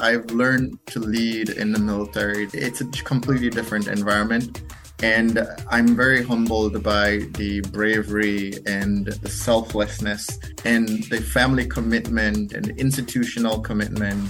[0.00, 2.48] I've learned to lead in the military.
[2.54, 4.62] It's a completely different environment.
[5.02, 10.26] And I'm very humbled by the bravery and the selflessness
[10.64, 14.24] and the family commitment and institutional commitment.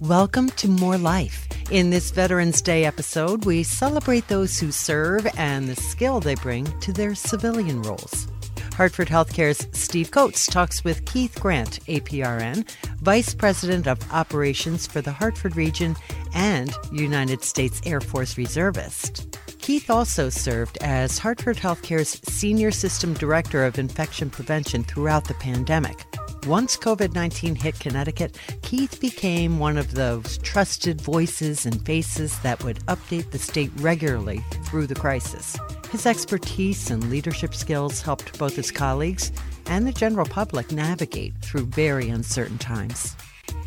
[0.00, 1.46] Welcome to More Life.
[1.70, 6.64] In this Veterans Day episode, we celebrate those who serve and the skill they bring
[6.80, 8.26] to their civilian roles.
[8.72, 12.68] Hartford Healthcare's Steve Coates talks with Keith Grant, APRN,
[13.00, 15.94] Vice President of Operations for the Hartford region
[16.34, 19.38] and United States Air Force reservist.
[19.60, 26.04] Keith also served as Hartford Healthcare's Senior System Director of Infection Prevention throughout the pandemic.
[26.46, 32.64] Once COVID 19 hit Connecticut, Keith became one of those trusted voices and faces that
[32.64, 35.56] would update the state regularly through the crisis.
[35.92, 39.30] His expertise and leadership skills helped both his colleagues
[39.66, 43.14] and the general public navigate through very uncertain times.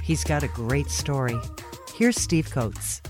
[0.01, 1.39] He's got a great story.
[1.93, 3.03] Here's Steve Coates.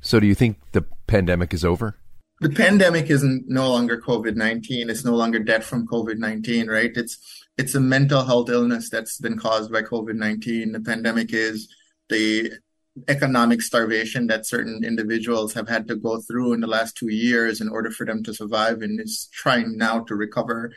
[0.00, 1.98] So, do you think the pandemic is over?
[2.40, 4.88] The pandemic isn't no longer COVID nineteen.
[4.88, 6.92] It's no longer death from COVID nineteen, right?
[6.94, 7.18] It's
[7.58, 10.70] it's a mental health illness that's been caused by COVID nineteen.
[10.70, 11.68] The pandemic is
[12.08, 12.52] the
[13.08, 17.60] economic starvation that certain individuals have had to go through in the last two years
[17.60, 20.72] in order for them to survive and is trying now to recover.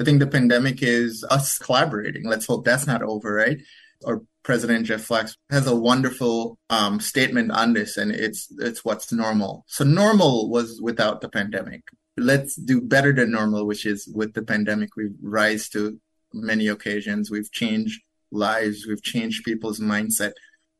[0.00, 2.26] I think the pandemic is us collaborating.
[2.26, 3.58] Let's hope that's not over, right?
[4.04, 9.12] Our President Jeff Flaks has a wonderful um, statement on this, and it's it's what's
[9.12, 9.64] normal.
[9.68, 11.82] So normal was without the pandemic.
[12.16, 14.96] Let's do better than normal, which is with the pandemic.
[14.96, 16.00] We've rise to
[16.34, 17.30] many occasions.
[17.30, 18.02] We've changed
[18.32, 18.86] lives.
[18.86, 20.32] We've changed people's mindset.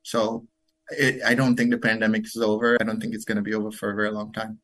[0.03, 0.47] So
[0.99, 2.77] it, I don't think the pandemic is over.
[2.81, 4.59] I don't think it's going to be over for a very long time.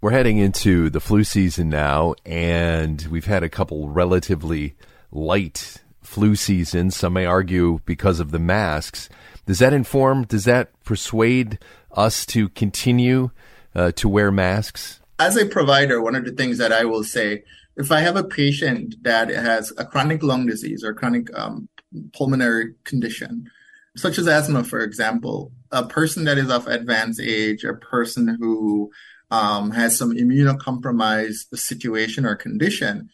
[0.00, 4.76] We're heading into the flu season now, and we've had a couple relatively
[5.10, 6.96] light flu seasons.
[6.96, 9.08] Some may argue because of the masks.
[9.46, 11.58] Does that inform, does that persuade
[11.92, 13.30] us to continue
[13.74, 15.00] uh, to wear masks?
[15.18, 17.42] As a provider, one of the things that I will say
[17.76, 21.68] if I have a patient that has a chronic lung disease or chronic um,
[22.12, 23.50] pulmonary condition,
[23.96, 28.90] such as asthma, for example, a person that is of advanced age, a person who
[29.30, 33.10] um, has some immunocompromised situation or condition,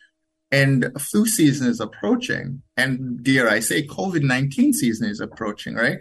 [0.50, 5.98] and flu season is approaching, and dare I say, COVID 19 season is approaching, right?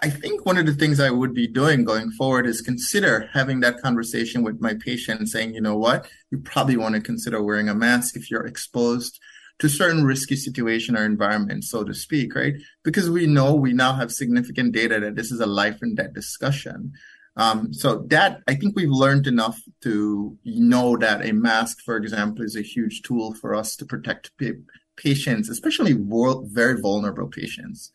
[0.00, 3.60] I think one of the things I would be doing going forward is consider having
[3.60, 7.68] that conversation with my patient saying, you know what, you probably want to consider wearing
[7.68, 9.18] a mask if you're exposed
[9.58, 12.54] to certain risky situation or environment, so to speak, right?
[12.84, 16.12] Because we know we now have significant data that this is a life and death
[16.12, 16.92] discussion.
[17.38, 22.44] Um, so that I think we've learned enough to know that a mask, for example,
[22.44, 24.60] is a huge tool for us to protect pa-
[24.96, 27.92] patients, especially very vulnerable patients.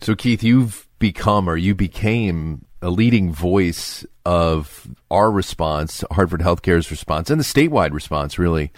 [0.00, 6.90] So, Keith, you've become or you became a leading voice of our response, Hartford Healthcare's
[6.90, 8.72] response, and the statewide response, really,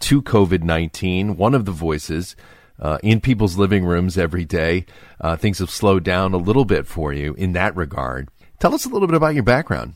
[0.00, 1.36] to COVID 19.
[1.36, 2.36] One of the voices
[2.80, 4.86] uh, in people's living rooms every day.
[5.20, 8.28] Uh, things have slowed down a little bit for you in that regard.
[8.58, 9.94] Tell us a little bit about your background.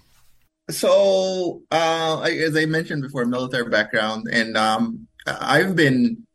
[0.71, 6.27] So, uh, as I mentioned before, military background, and um, I've been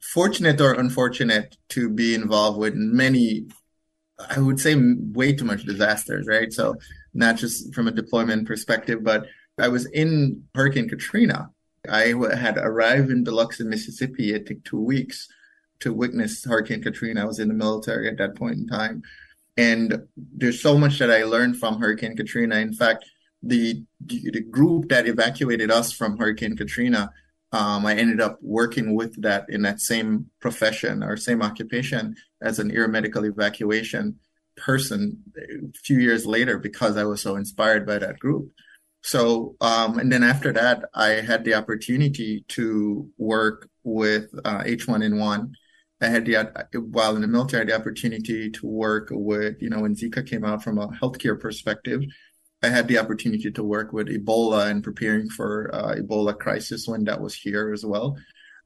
[0.00, 3.46] fortunate or unfortunate to be involved with many,
[4.18, 6.52] I would say, way too much disasters, right?
[6.52, 6.76] So,
[7.14, 9.24] not just from a deployment perspective, but
[9.58, 11.50] I was in Hurricane Katrina
[11.90, 14.34] I had arrived in Biloxi, Mississippi.
[14.34, 15.28] It took two weeks
[15.80, 17.22] to witness Hurricane Katrina.
[17.22, 19.02] I was in the military at that point in time.
[19.56, 22.56] And there's so much that I learned from Hurricane Katrina.
[22.56, 23.04] In fact,
[23.42, 27.12] the the group that evacuated us from Hurricane Katrina,
[27.52, 32.58] um, I ended up working with that in that same profession or same occupation as
[32.58, 34.18] an air medical evacuation
[34.56, 38.50] person a few years later because I was so inspired by that group.
[39.02, 45.50] So, um, and then after that, I had the opportunity to work with uh, H1N1.
[46.00, 49.94] I had the, while in the military, the opportunity to work with, you know, when
[49.94, 52.02] Zika came out from a healthcare perspective,
[52.62, 57.04] I had the opportunity to work with Ebola and preparing for uh, Ebola crisis when
[57.04, 58.16] that was here as well.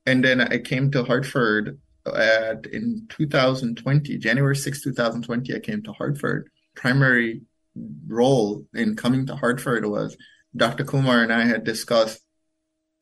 [0.06, 5.92] And then I came to Hartford at, in 2020, January 6, 2020, I came to
[5.92, 6.48] Hartford.
[6.74, 7.42] Primary
[8.06, 10.16] role in coming to Hartford was
[10.56, 10.84] Dr.
[10.84, 12.20] Kumar and I had discussed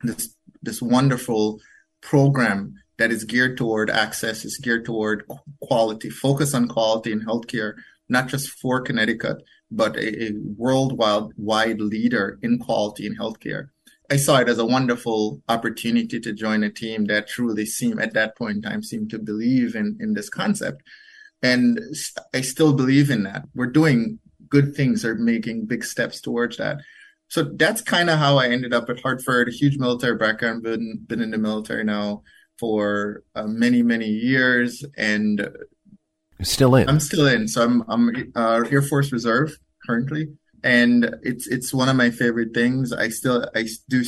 [0.01, 1.59] this this wonderful
[2.01, 5.25] program that is geared toward access, is geared toward
[5.61, 7.73] quality, focus on quality in healthcare,
[8.09, 9.37] not just for Connecticut,
[9.71, 13.69] but a, a worldwide leader in quality in healthcare.
[14.11, 18.13] I saw it as a wonderful opportunity to join a team that truly seemed at
[18.13, 20.83] that point in time seemed to believe in, in this concept.
[21.41, 21.79] And
[22.33, 23.45] I still believe in that.
[23.55, 24.19] We're doing
[24.51, 26.77] good things, are making big steps towards that.
[27.29, 30.99] So that's kind of how I ended up at Hartford, a huge military background, been,
[31.07, 32.23] been in the military now
[32.59, 34.85] for uh, many, many years.
[34.97, 35.49] And
[36.41, 36.89] still in.
[36.89, 37.47] I'm still in.
[37.47, 39.57] So I'm, I'm uh, Air Force Reserve
[39.87, 40.27] currently.
[40.63, 42.91] And it's, it's one of my favorite things.
[42.91, 44.03] I still, I do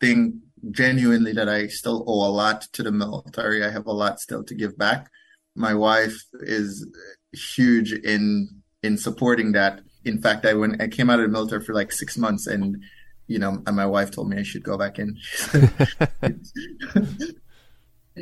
[0.00, 0.36] think
[0.70, 3.64] genuinely that I still owe a lot to the military.
[3.64, 5.10] I have a lot still to give back.
[5.56, 6.86] My wife is
[7.32, 9.80] huge in in supporting that.
[10.04, 12.82] In fact, I when I came out of the military for like six months, and
[13.26, 15.16] you know, and my wife told me I should go back in.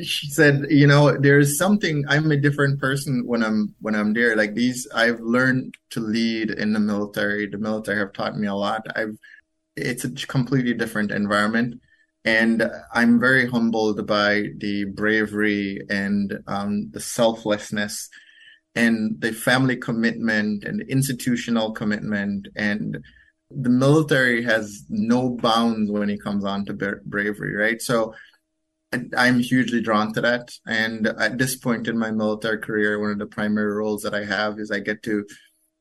[0.02, 2.04] she said, you know, there's something.
[2.08, 4.36] I'm a different person when I'm when I'm there.
[4.36, 7.46] Like these, I've learned to lead in the military.
[7.46, 8.86] The military have taught me a lot.
[8.94, 9.16] I've
[9.76, 11.80] it's a completely different environment
[12.24, 18.08] and I'm very humbled by the bravery and um, the selflessness
[18.74, 22.98] and the family commitment and institutional commitment and
[23.50, 27.82] the military has no bounds when it comes on to bravery, right?
[27.82, 28.14] So
[29.16, 30.52] I'm hugely drawn to that.
[30.66, 34.24] And at this point in my military career, one of the primary roles that I
[34.24, 35.26] have is I get to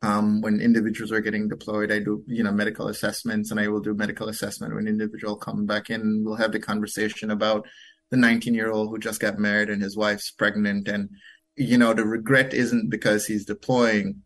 [0.01, 3.81] um, when individuals are getting deployed, I do, you know, medical assessments and I will
[3.81, 6.23] do medical assessment when individual come back in.
[6.23, 7.67] We'll have the conversation about
[8.09, 10.87] the 19 year old who just got married and his wife's pregnant.
[10.87, 11.09] And,
[11.59, 14.23] you know, the regret isn't because he's deploying.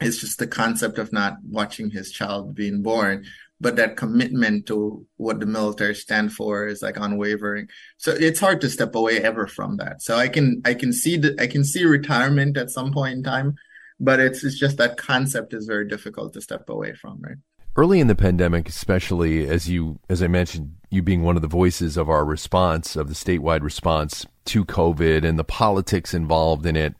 [0.00, 3.24] It's just the concept of not watching his child being born.
[3.62, 7.68] But that commitment to what the military stand for is like unwavering.
[7.98, 10.00] So it's hard to step away ever from that.
[10.00, 13.22] So I can, I can see that I can see retirement at some point in
[13.22, 13.56] time
[14.00, 17.36] but it's it's just that concept is very difficult to step away from, right?
[17.76, 21.48] Early in the pandemic, especially as you as I mentioned, you being one of the
[21.48, 26.76] voices of our response of the statewide response to COVID and the politics involved in
[26.76, 26.94] it,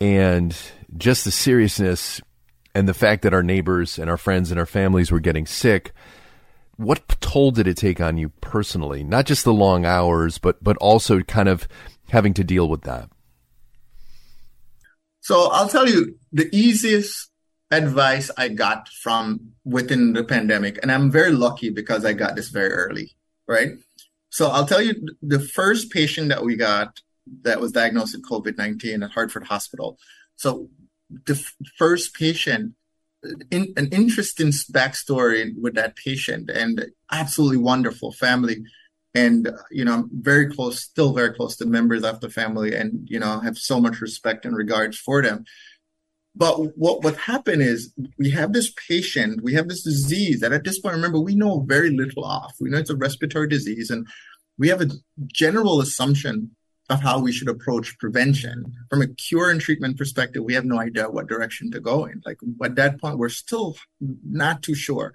[0.00, 0.54] and
[0.96, 2.20] just the seriousness
[2.74, 5.92] and the fact that our neighbors and our friends and our families were getting sick.
[6.76, 9.02] What toll did it take on you personally?
[9.02, 11.66] Not just the long hours, but but also kind of
[12.10, 13.08] having to deal with that.
[15.20, 17.31] So I'll tell you the easiest
[17.72, 22.50] advice I got from within the pandemic, and I'm very lucky because I got this
[22.50, 23.16] very early,
[23.48, 23.70] right?
[24.30, 27.00] So I'll tell you the first patient that we got
[27.42, 29.98] that was diagnosed with COVID 19 at Hartford Hospital.
[30.36, 30.68] So
[31.26, 32.74] the f- first patient,
[33.50, 38.64] in, an interesting backstory with that patient and absolutely wonderful family
[39.14, 43.06] and you know i'm very close still very close to members of the family and
[43.08, 45.44] you know have so much respect and regards for them
[46.34, 50.64] but what what happened is we have this patient we have this disease that at
[50.64, 54.06] this point remember we know very little of we know it's a respiratory disease and
[54.58, 54.90] we have a
[55.26, 56.50] general assumption
[56.90, 60.78] of how we should approach prevention from a cure and treatment perspective we have no
[60.78, 65.12] idea what direction to go in like at that point we're still not too sure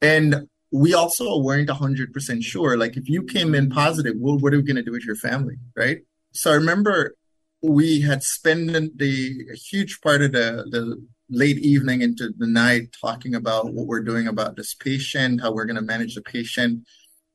[0.00, 2.76] and we also weren't 100% sure.
[2.76, 5.14] Like, if you came in positive, well, what are we going to do with your
[5.14, 5.54] family?
[5.76, 5.98] Right.
[6.32, 7.14] So I remember
[7.64, 13.34] we had spent the huge part of the, the late evening into the night talking
[13.34, 16.84] about what we're doing about this patient, how we're going to manage the patient.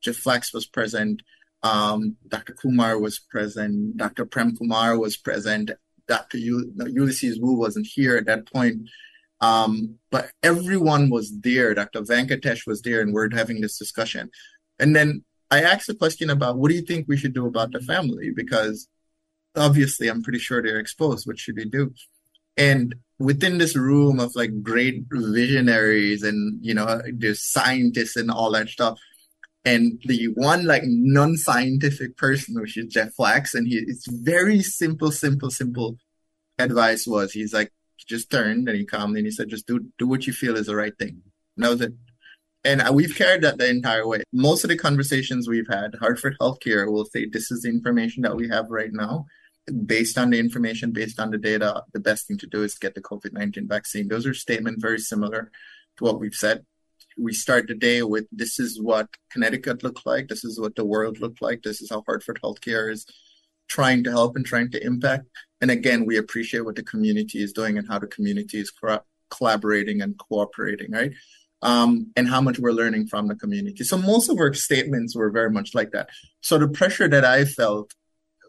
[0.00, 1.22] Jeff Flaks was present.
[1.64, 2.54] Um, Dr.
[2.54, 3.96] Kumar was present.
[3.96, 4.24] Dr.
[4.24, 5.72] Prem Kumar was present.
[6.06, 6.38] Dr.
[6.38, 8.88] U- Ulysses Wu wasn't here at that point.
[9.40, 11.74] Um, but everyone was there.
[11.74, 12.02] Dr.
[12.02, 14.30] Venkatesh was there, and we're having this discussion.
[14.78, 17.72] And then I asked a question about what do you think we should do about
[17.72, 18.30] the family?
[18.30, 18.86] Because
[19.56, 21.26] obviously, I'm pretty sure they're exposed.
[21.26, 21.92] What should we do?
[22.56, 28.50] And within this room of like great visionaries and you know there's scientists and all
[28.50, 28.98] that stuff
[29.66, 35.12] and the one like non-scientific person which is jeff flaks and he it's very simple
[35.12, 35.98] simple simple
[36.58, 37.70] advice was he's like
[38.10, 40.66] just turned and he calmly and he said, just do do what you feel is
[40.66, 41.22] the right thing.
[41.56, 41.92] And that was it.
[42.62, 44.22] And uh, we've carried that the entire way.
[44.32, 48.36] Most of the conversations we've had, Hartford Healthcare will say, this is the information that
[48.36, 49.24] we have right now.
[49.86, 52.94] Based on the information, based on the data, the best thing to do is get
[52.94, 54.08] the COVID 19 vaccine.
[54.08, 55.50] Those are statements very similar
[55.98, 56.64] to what we've said.
[57.18, 60.28] We start the day with this is what Connecticut looked like.
[60.28, 61.62] This is what the world looked like.
[61.62, 63.06] This is how Hartford Healthcare is
[63.68, 65.26] trying to help and trying to impact.
[65.60, 69.04] And again, we appreciate what the community is doing and how the community is co-
[69.30, 71.12] collaborating and cooperating, right?
[71.62, 73.84] Um, and how much we're learning from the community.
[73.84, 76.08] So most of our statements were very much like that.
[76.40, 77.92] So the pressure that I felt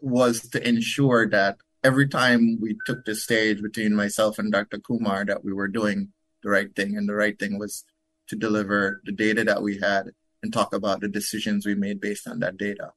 [0.02, 4.78] was to ensure that every time we took the stage between myself and Dr.
[4.78, 6.96] Kumar, that we were doing the right thing.
[6.96, 7.84] And the right thing was
[8.28, 10.10] to deliver the data that we had
[10.42, 12.92] and talk about the decisions we made based on that data.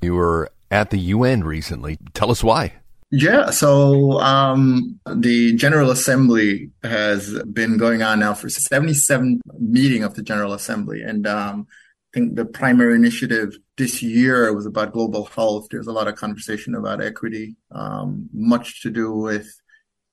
[0.00, 1.98] You were at the UN recently.
[2.14, 2.74] Tell us why.
[3.10, 10.14] Yeah, so um, the General Assembly has been going on now for 77 meeting of
[10.14, 15.26] the General Assembly, and um, I think the primary initiative this year was about global
[15.26, 15.68] health.
[15.70, 19.48] There's a lot of conversation about equity, um, much to do with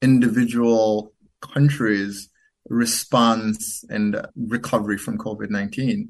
[0.02, 2.30] individual countries'
[2.70, 6.10] response and recovery from COVID 19.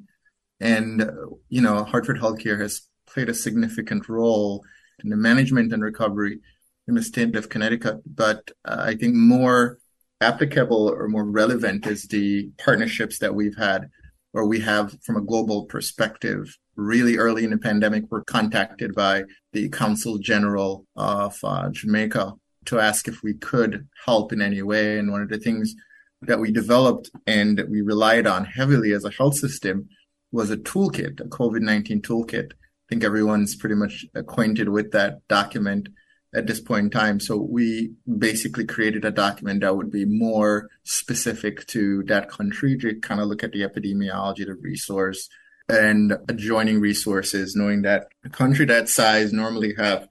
[0.60, 1.12] And,
[1.50, 4.64] you know, Hartford Healthcare has played a significant role
[5.04, 6.40] in the management and recovery
[6.88, 7.98] in the state of Connecticut.
[8.06, 9.80] But uh, I think more
[10.22, 13.90] applicable or more relevant is the partnerships that we've had,
[14.34, 16.58] or we have from a global perspective.
[16.76, 22.34] Really early in the pandemic, we're contacted by the Consul General of uh, Jamaica
[22.66, 24.98] to ask if we could help in any way.
[24.98, 25.76] And one of the things
[26.22, 29.88] that we developed and that we relied on heavily as a health system
[30.32, 32.54] was a toolkit, a COVID 19 toolkit.
[32.54, 35.90] I think everyone's pretty much acquainted with that document
[36.36, 37.20] at this point in time.
[37.20, 42.96] So we basically created a document that would be more specific to that country to
[43.00, 45.30] kind of look at the epidemiology, the resource
[45.70, 50.08] and adjoining resources, knowing that a country that size normally have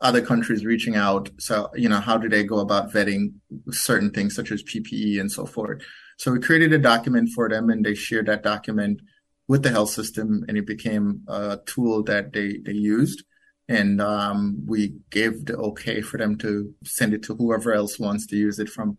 [0.00, 1.30] other countries reaching out.
[1.38, 3.34] So, you know, how do they go about vetting
[3.70, 5.82] certain things such as PPE and so forth?
[6.18, 9.00] So we created a document for them and they shared that document
[9.48, 13.22] with the health system and it became a tool that they, they used
[13.68, 18.26] and um, we gave the okay for them to send it to whoever else wants
[18.26, 18.96] to use it from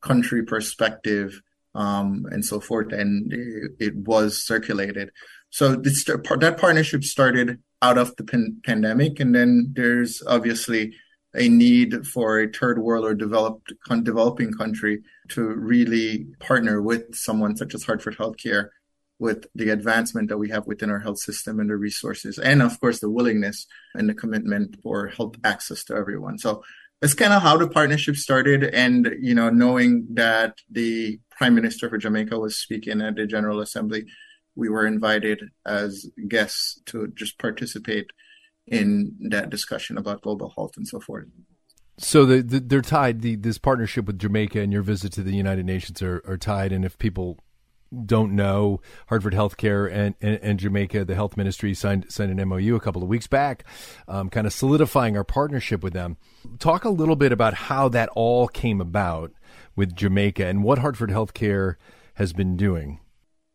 [0.00, 1.40] country perspective
[1.74, 2.92] um, and so forth.
[2.92, 5.10] And it, it, was circulated.
[5.50, 10.94] So this that partnership started out of the pan- pandemic, and then there's obviously
[11.34, 17.56] a need for a third world or developed developing country to really partner with someone
[17.56, 18.68] such as Hartford Healthcare
[19.18, 22.78] with the advancement that we have within our health system and the resources, and of
[22.80, 26.38] course, the willingness and the commitment for health access to everyone.
[26.38, 26.62] So
[27.00, 28.64] that's kind of how the partnership started.
[28.64, 33.60] And, you know, knowing that the prime minister for Jamaica was speaking at the General
[33.60, 34.06] Assembly,
[34.58, 38.10] we were invited as guests to just participate
[38.66, 41.26] in that discussion about global health and so forth.
[41.96, 43.22] So the, the, they're tied.
[43.22, 46.72] The, this partnership with Jamaica and your visit to the United Nations are, are tied.
[46.72, 47.38] And if people
[48.04, 52.74] don't know, Hartford Healthcare and, and, and, Jamaica, the health ministry signed signed an MOU
[52.74, 53.64] a couple of weeks back,
[54.08, 56.16] um, kind of solidifying our partnership with them.
[56.58, 59.32] Talk a little bit about how that all came about
[59.76, 61.76] with Jamaica and what Hartford Healthcare
[62.14, 63.00] has been doing.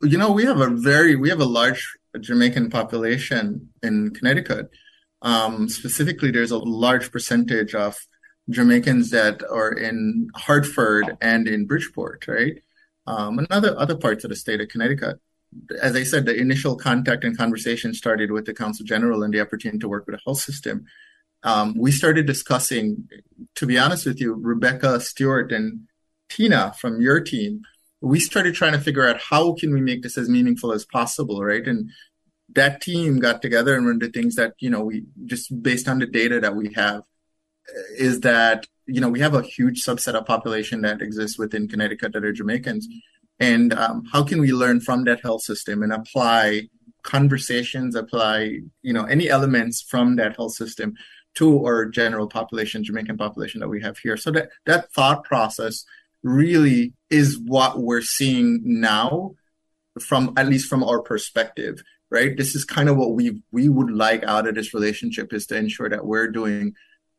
[0.04, 4.70] You know, we have a very we have a large Jamaican population in Connecticut.
[5.22, 7.98] Um, specifically, there's a large percentage of
[8.50, 12.58] Jamaicans that are in Hartford and in Bridgeport, right?
[13.08, 15.20] um, and other, other parts of the state of Connecticut.
[15.82, 19.42] As I said, the initial contact and conversation started with the Consul General and the
[19.42, 20.86] opportunity to work with the health system.
[21.44, 23.08] Um, we started discussing,
[23.56, 25.88] to be honest with you, Rebecca Stewart and
[26.30, 27.62] Tina from your team.
[28.04, 31.44] We started trying to figure out how can we make this as meaningful as possible,
[31.44, 31.66] right?
[31.66, 31.90] And
[32.50, 35.88] that team got together, and one of the things that you know we just based
[35.88, 37.04] on the data that we have
[37.98, 42.14] is that you know we have a huge subset of population that exists within Connecticut
[42.14, 42.88] that are Jamaicans,
[43.40, 46.64] and um, how can we learn from that health system and apply
[47.04, 50.94] conversations, apply you know any elements from that health system
[51.36, 54.18] to our general population, Jamaican population that we have here.
[54.18, 55.86] So that that thought process
[56.24, 59.32] really is what we're seeing now
[60.00, 63.92] from at least from our perspective right this is kind of what we we would
[63.92, 66.74] like out of this relationship is to ensure that we're doing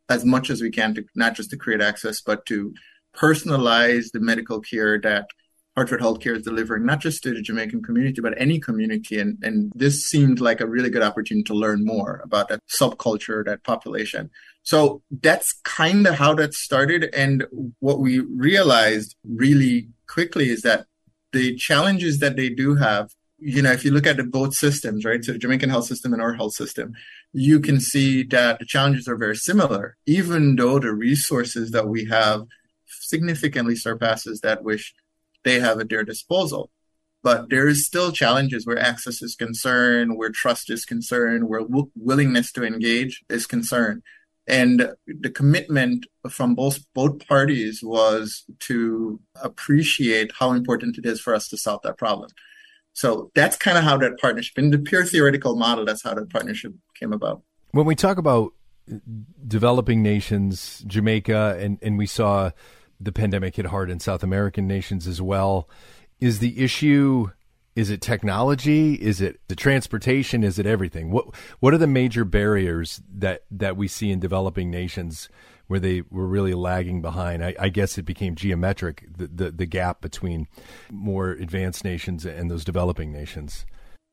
[0.09, 2.75] as much as we can to not just to create access, but to
[3.17, 5.29] personalize the medical care that
[5.77, 9.19] Hartford Healthcare is delivering, not just to the Jamaican community, but any community.
[9.19, 13.45] And, and this seemed like a really good opportunity to learn more about that subculture,
[13.45, 14.31] that population.
[14.65, 17.11] So that's kind of how that started.
[17.15, 17.47] And
[17.79, 20.87] what we realized really quickly is that
[21.33, 23.11] the challenges that they do have
[23.47, 26.15] you know, if you look at the both systems, right, so the Jamaican health system
[26.15, 26.95] and our health system,
[27.35, 32.07] you can see that the challenges are very similar, even though the resources that we
[32.07, 32.45] have
[32.87, 34.95] significantly surpasses that which
[35.43, 36.71] they have at their disposal.
[37.23, 41.91] But there is still challenges where access is concerned, where trust is concerned, where w-
[41.97, 44.03] willingness to engage is concerned.
[44.47, 51.35] And the commitment from both both parties was to appreciate how important it is for
[51.35, 52.31] us to solve that problem.
[52.93, 56.31] So that's kind of how that partnership, in the pure theoretical model, that's how that
[56.31, 57.43] partnership came about.
[57.73, 58.53] When we talk about
[59.47, 62.51] developing nations, Jamaica, and, and we saw
[63.01, 65.69] the pandemic hit hard in South American nations as well,
[66.21, 67.31] is the issue
[67.77, 68.95] Is it technology?
[68.95, 70.45] Is it the transportation?
[70.45, 71.11] Is it everything?
[71.11, 75.29] What What are the major barriers that that we see in developing nations
[75.67, 77.45] where they were really lagging behind?
[77.45, 80.47] I, I guess it became geometric the, the the gap between
[80.91, 83.67] more advanced nations and those developing nations.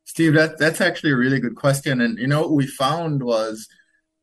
[0.05, 2.01] Steve, that that's actually a really good question.
[2.01, 3.67] And you know what we found was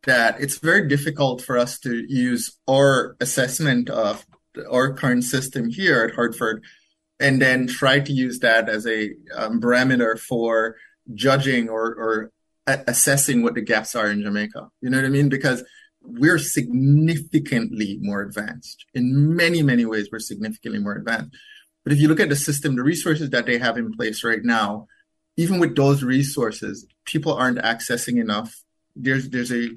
[0.04, 4.26] that it's very difficult for us to use our assessment of
[4.70, 6.64] our current system here at Hartford
[7.20, 10.76] and then try to use that as a um, parameter for
[11.14, 12.32] judging or, or
[12.66, 14.68] a- assessing what the gaps are in Jamaica.
[14.80, 15.28] You know what I mean?
[15.28, 15.64] Because
[16.02, 20.08] we're significantly more advanced in many, many ways.
[20.10, 21.36] We're significantly more advanced.
[21.84, 24.44] But if you look at the system, the resources that they have in place right
[24.44, 24.86] now,
[25.36, 28.62] even with those resources, people aren't accessing enough.
[28.94, 29.70] There's there's a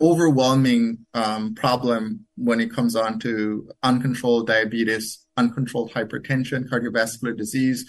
[0.00, 7.84] overwhelming um, problem when it comes on to uncontrolled diabetes, uncontrolled hypertension, cardiovascular disease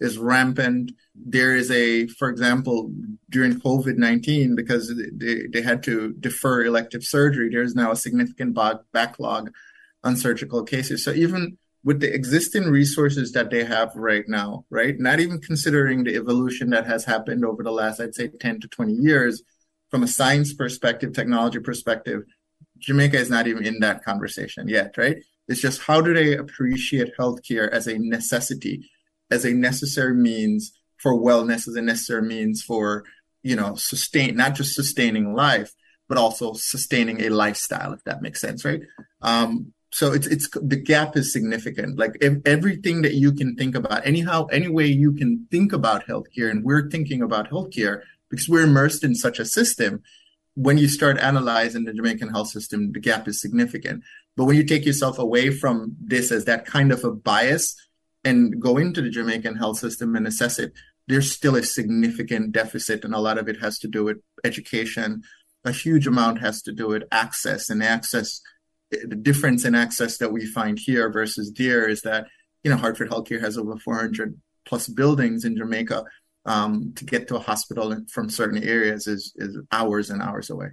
[0.00, 0.92] is rampant.
[1.14, 2.92] There is a, for example,
[3.30, 8.56] during COVID 19, because they, they had to defer elective surgery, there's now a significant
[8.92, 9.52] backlog
[10.04, 11.04] on surgical cases.
[11.04, 16.04] So even with the existing resources that they have right now, right, not even considering
[16.04, 19.42] the evolution that has happened over the last, I'd say, 10 to 20 years,
[19.90, 22.24] from a science perspective, technology perspective,
[22.78, 25.16] Jamaica is not even in that conversation yet, right?
[25.48, 28.90] It's just how do they appreciate healthcare as a necessity,
[29.30, 33.04] as a necessary means for wellness, as a necessary means for,
[33.42, 35.72] you know, sustain, not just sustaining life,
[36.08, 38.82] but also sustaining a lifestyle, if that makes sense, right?
[39.22, 41.98] Um, so it's it's the gap is significant.
[41.98, 46.50] Like everything that you can think about, anyhow, any way you can think about healthcare,
[46.50, 50.02] and we're thinking about healthcare because we're immersed in such a system.
[50.54, 54.02] When you start analyzing the Jamaican health system, the gap is significant.
[54.38, 57.74] But when you take yourself away from this as that kind of a bias
[58.22, 60.72] and go into the Jamaican health system and assess it,
[61.08, 65.22] there's still a significant deficit, and a lot of it has to do with education.
[65.64, 68.40] A huge amount has to do with access and access.
[68.92, 72.28] The difference in access that we find here versus there is that
[72.62, 76.04] you know Hartford Healthcare has over 400 plus buildings in Jamaica
[76.46, 80.68] um, to get to a hospital from certain areas is is hours and hours away.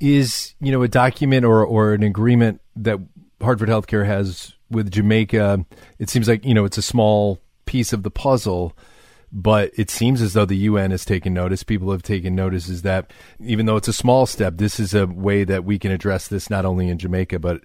[0.00, 2.98] Is you know a document or or an agreement that
[3.40, 5.64] Hartford Healthcare has with Jamaica?
[5.98, 8.76] It seems like you know it's a small piece of the puzzle
[9.32, 11.62] but it seems as though the UN has taken notice.
[11.62, 15.06] People have taken notice is that even though it's a small step, this is a
[15.06, 17.62] way that we can address this not only in Jamaica but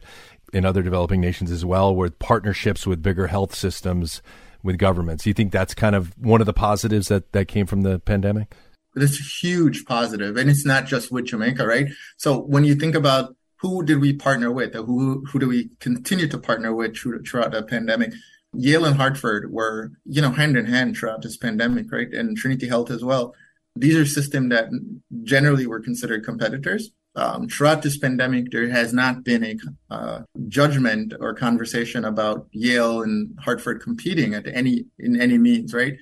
[0.54, 4.21] in other developing nations as well, with partnerships with bigger health systems
[4.63, 5.26] with governments.
[5.26, 8.54] You think that's kind of one of the positives that, that came from the pandemic?
[8.97, 11.88] A huge positive, and it's not just with Jamaica, right?
[12.17, 16.27] So when you think about who did we partner with, who who do we continue
[16.27, 18.13] to partner with throughout the pandemic?
[18.53, 22.13] Yale and Hartford were, you know, hand in hand throughout this pandemic, right?
[22.13, 23.34] And Trinity Health as well.
[23.75, 24.69] These are systems that
[25.23, 29.55] generally were considered competitors um, throughout this pandemic, there has not been a
[29.93, 35.95] uh, judgment or conversation about Yale and Hartford competing at any in any means, right?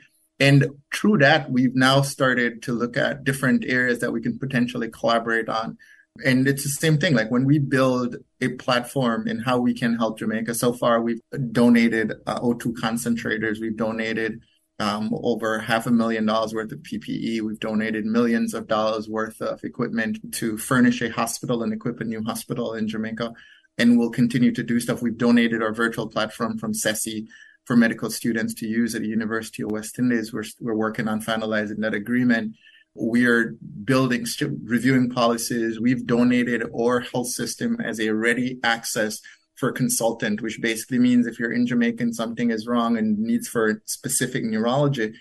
[0.43, 4.89] And through that, we've now started to look at different areas that we can potentially
[4.89, 5.77] collaborate on.
[6.25, 7.15] And it's the same thing.
[7.15, 11.21] Like when we build a platform in how we can help Jamaica, so far we've
[11.53, 14.41] donated uh, O2 concentrators, we've donated
[14.79, 17.39] um, over half a million dollars worth of PPE.
[17.39, 22.03] We've donated millions of dollars worth of equipment to furnish a hospital and equip a
[22.03, 23.32] new hospital in Jamaica.
[23.77, 25.01] And we'll continue to do stuff.
[25.01, 27.27] We've donated our virtual platform from CESI
[27.65, 30.34] for medical students to use at the University of West Indies.
[30.34, 32.56] We're, we're working on finalizing that agreement.
[32.95, 34.26] We're building,
[34.63, 35.80] reviewing policies.
[35.80, 39.19] We've donated our health system as a ready access
[39.56, 43.47] for consultant, which basically means if you're in Jamaica and something is wrong and needs
[43.47, 45.13] for a specific neurology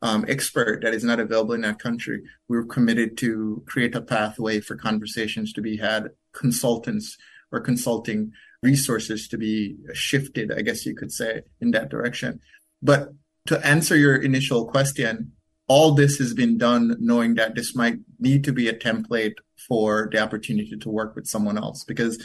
[0.00, 4.60] um, expert that is not available in that country, we're committed to create a pathway
[4.60, 7.16] for conversations to be had, consultants
[7.52, 12.40] or consulting resources to be shifted, I guess you could say, in that direction.
[12.80, 13.10] But
[13.46, 15.32] to answer your initial question,
[15.68, 19.34] all this has been done knowing that this might need to be a template
[19.68, 22.24] for the opportunity to work with someone else because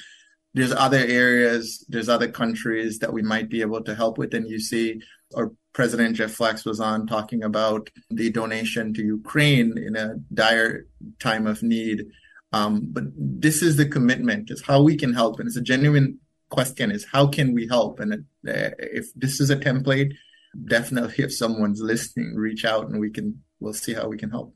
[0.54, 4.34] there's other areas, there's other countries that we might be able to help with.
[4.34, 5.02] And you see,
[5.36, 10.88] our President Jeff Flaks was on talking about the donation to Ukraine in a dire
[11.20, 12.06] time of need.
[12.54, 15.40] Um, but this is the commitment, is how we can help.
[15.40, 18.00] And it's a genuine question is how can we help?
[18.00, 20.14] And uh, if this is a template,
[20.68, 24.54] definitely if someone's listening, reach out and we can, we'll see how we can help.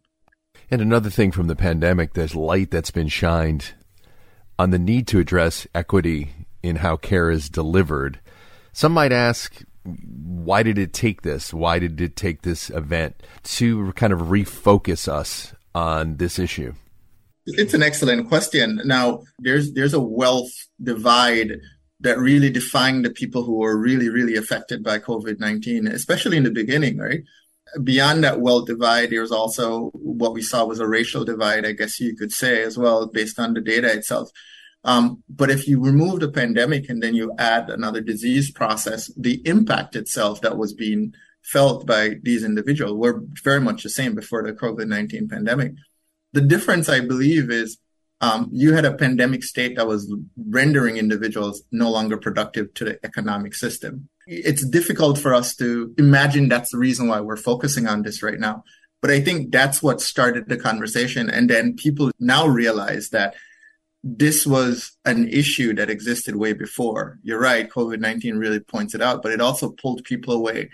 [0.69, 3.73] And another thing from the pandemic, there's light that's been shined
[4.57, 8.19] on the need to address equity in how care is delivered.
[8.73, 11.53] Some might ask, why did it take this?
[11.53, 16.73] Why did it take this event to kind of refocus us on this issue?
[17.47, 18.81] It's an excellent question.
[18.85, 20.51] Now, there's there's a wealth
[20.81, 21.59] divide
[22.01, 26.43] that really defined the people who were really really affected by COVID nineteen, especially in
[26.43, 27.23] the beginning, right?
[27.83, 31.99] Beyond that wealth divide, there's also what we saw was a racial divide, I guess
[31.99, 34.29] you could say, as well, based on the data itself.
[34.83, 39.41] Um, but if you remove the pandemic and then you add another disease process, the
[39.45, 44.43] impact itself that was being felt by these individuals were very much the same before
[44.43, 45.73] the COVID 19 pandemic.
[46.33, 47.77] The difference, I believe, is
[48.21, 52.99] um, you had a pandemic state that was rendering individuals no longer productive to the
[53.03, 54.09] economic system.
[54.27, 58.39] It's difficult for us to imagine that's the reason why we're focusing on this right
[58.39, 58.63] now.
[59.01, 61.31] But I think that's what started the conversation.
[61.31, 63.33] And then people now realize that
[64.03, 67.17] this was an issue that existed way before.
[67.23, 70.69] You're right, COVID 19 really points it out, but it also pulled people away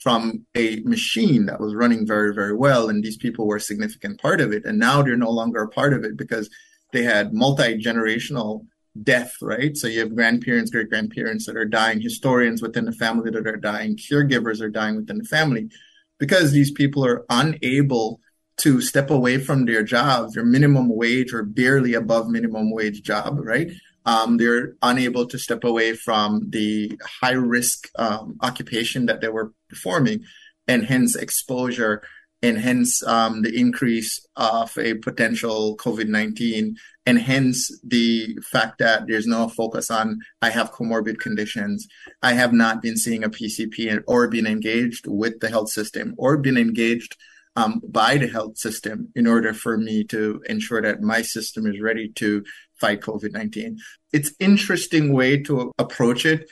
[0.00, 2.88] from a machine that was running very, very well.
[2.88, 4.64] And these people were a significant part of it.
[4.64, 6.48] And now they're no longer a part of it because
[6.92, 8.66] they had multi generational
[9.02, 9.76] death, right?
[9.76, 13.56] So you have grandparents, great grandparents that are dying, historians within the family that are
[13.56, 15.70] dying, caregivers are dying within the family
[16.18, 18.20] because these people are unable
[18.58, 23.38] to step away from their jobs, their minimum wage or barely above minimum wage job,
[23.38, 23.70] right?
[24.04, 29.52] Um, they're unable to step away from the high risk um, occupation that they were
[29.68, 30.24] performing,
[30.66, 32.02] and hence exposure,
[32.42, 39.06] and hence um, the increase of a potential COVID 19, and hence the fact that
[39.06, 41.88] there's no focus on I have comorbid conditions,
[42.22, 46.36] I have not been seeing a PCP or been engaged with the health system or
[46.36, 47.16] been engaged
[47.56, 51.80] um, by the health system in order for me to ensure that my system is
[51.80, 53.78] ready to fight COVID 19.
[54.12, 56.48] It's interesting way to approach it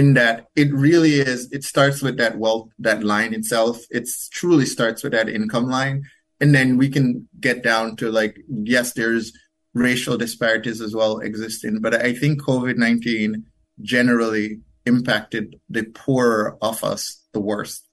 [0.00, 3.76] in that it really is, it starts with that wealth, that line itself.
[3.90, 6.04] It truly starts with that income line.
[6.40, 9.30] And then we can get down to like, yes, there's
[9.74, 13.44] racial disparities as well existing, but I think COVID 19
[13.82, 17.86] generally impacted the poorer of us the worst,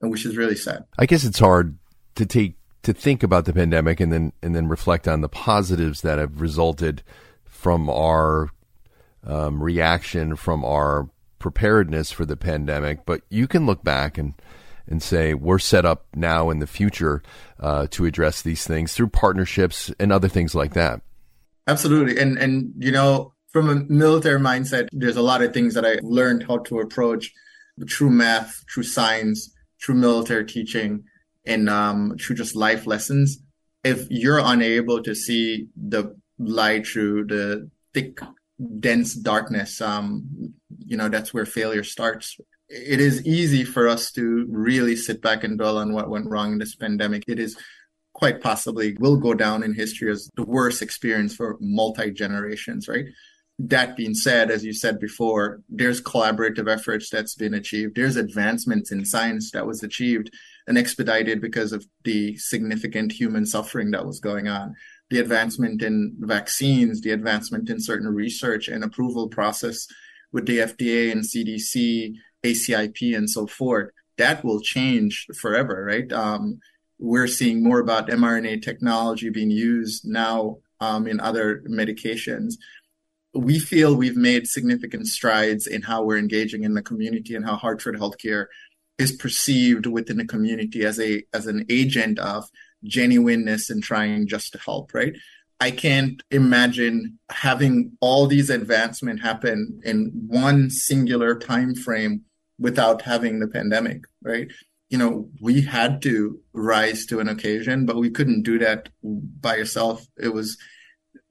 [0.00, 0.84] which is really sad.
[0.98, 1.78] I guess it's hard
[2.16, 6.02] to take to think about the pandemic and then and then reflect on the positives
[6.02, 7.02] that have resulted
[7.46, 8.50] from our
[9.24, 13.04] um, reaction, from our preparedness for the pandemic.
[13.04, 14.34] But you can look back and
[14.88, 17.22] and say we're set up now in the future
[17.58, 21.00] uh, to address these things through partnerships and other things like that.
[21.66, 25.84] Absolutely, and and you know from a military mindset, there's a lot of things that
[25.84, 27.32] I learned how to approach
[27.86, 31.04] true math, true science, true military teaching
[31.46, 33.38] and um, through just life lessons.
[33.84, 38.18] If you're unable to see the light through the thick,
[38.80, 40.54] dense darkness, um,
[40.86, 42.38] you know, that's where failure starts.
[42.68, 46.52] It is easy for us to really sit back and dwell on what went wrong
[46.52, 47.24] in this pandemic.
[47.28, 47.56] It is
[48.12, 53.04] quite possibly will go down in history as the worst experience for multi generations, right?
[53.58, 57.94] That being said, as you said before, there's collaborative efforts that's been achieved.
[57.94, 60.30] There's advancements in science that was achieved
[60.66, 64.74] and expedited because of the significant human suffering that was going on.
[65.10, 69.86] The advancement in vaccines, the advancement in certain research and approval process
[70.36, 76.12] with the FDA and CDC, ACIP, and so forth, that will change forever, right?
[76.12, 76.60] Um,
[76.98, 82.54] we're seeing more about mRNA technology being used now um, in other medications
[83.36, 87.56] we feel we've made significant strides in how we're engaging in the community and how
[87.56, 88.46] Hartford Healthcare
[88.98, 92.48] is perceived within the community as a as an agent of
[92.84, 95.14] genuineness and trying just to help, right?
[95.60, 102.22] I can't imagine having all these advancements happen in one singular time frame
[102.58, 104.50] without having the pandemic, right?
[104.90, 109.56] You know, we had to rise to an occasion, but we couldn't do that by
[109.56, 110.06] yourself.
[110.18, 110.58] It was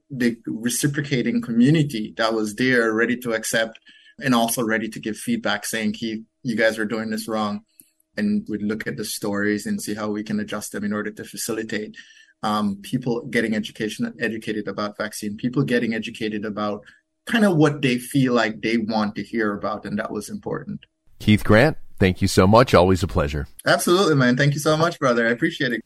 [0.10, 3.80] the reciprocating community that was there ready to accept
[4.20, 7.62] and also ready to give feedback saying Keith, you guys are doing this wrong
[8.18, 11.12] and we'd look at the stories and see how we can adjust them in order
[11.12, 11.96] to facilitate
[12.46, 16.84] um, people getting education educated about vaccine people getting educated about
[17.26, 20.86] kind of what they feel like they want to hear about and that was important.
[21.20, 22.74] Keith grant thank you so much.
[22.74, 23.48] Always a pleasure.
[23.66, 24.38] Absolutely man.
[24.38, 25.28] Thank you so much brother.
[25.28, 25.82] I appreciate it.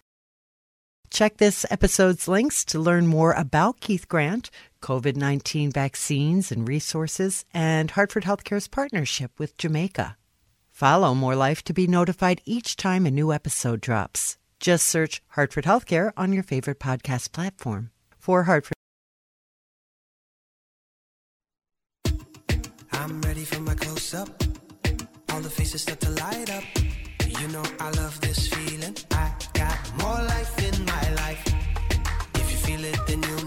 [1.09, 7.45] Check this episode's links to learn more about Keith Grant, COVID 19 vaccines and resources,
[7.51, 10.17] and Hartford Healthcare's partnership with Jamaica.
[10.69, 14.37] Follow More Life to be notified each time a new episode drops.
[14.59, 17.91] Just search Hartford Healthcare on your favorite podcast platform.
[18.17, 18.73] For Hartford.
[22.91, 24.29] I'm ready for my close up
[25.39, 26.63] all the faces start to light up.
[27.39, 28.95] You know I love this feeling.
[29.11, 31.43] I got more life in my life.
[32.35, 33.38] If you feel it, then you